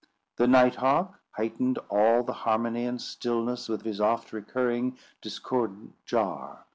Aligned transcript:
The 0.37 0.47
night 0.47 0.73
hawk 0.77 1.19
heightened 1.33 1.77
all 1.91 2.23
the 2.23 2.33
harmony 2.33 2.85
and 2.85 2.99
stillness 2.99 3.69
with 3.69 3.83
his 3.83 4.01
oft 4.01 4.33
recurring, 4.33 4.97
discordant 5.21 5.93
jar. 6.05 6.65